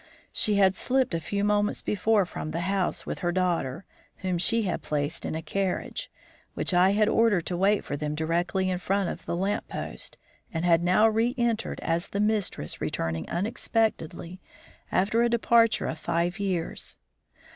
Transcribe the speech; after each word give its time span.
She 0.31 0.55
had 0.55 0.73
slipped 0.73 1.13
a 1.13 1.19
few 1.19 1.43
moments 1.43 1.83
before 1.83 2.25
from 2.25 2.49
the 2.49 2.61
house 2.61 3.05
with 3.05 3.19
her 3.19 3.31
daughter, 3.31 3.85
whom 4.23 4.39
she 4.39 4.63
had 4.63 4.81
placed 4.81 5.27
in 5.27 5.35
a 5.35 5.43
carriage, 5.43 6.09
which 6.55 6.73
I 6.73 6.89
had 6.93 7.07
ordered 7.07 7.45
to 7.45 7.55
wait 7.55 7.83
for 7.85 7.95
them 7.95 8.15
directly 8.15 8.67
in 8.71 8.79
front 8.79 9.09
of 9.09 9.27
the 9.27 9.35
lamppost, 9.35 10.17
and 10.51 10.65
had 10.65 10.81
now 10.83 11.07
re 11.07 11.35
entered 11.37 11.79
as 11.81 12.07
the 12.07 12.19
mistress 12.19 12.81
returning 12.81 13.29
unexpectedly 13.29 14.41
after 14.91 15.21
a 15.21 15.29
departure 15.29 15.85
of 15.85 15.99
five 15.99 16.39
years. 16.39 16.97